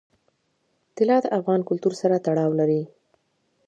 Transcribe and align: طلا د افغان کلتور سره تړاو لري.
طلا 0.95 1.17
د 1.23 1.25
افغان 1.37 1.61
کلتور 1.69 1.93
سره 2.01 2.21
تړاو 2.25 2.51
لري. 2.59 2.81